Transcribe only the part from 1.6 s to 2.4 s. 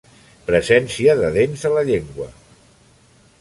a la llengua.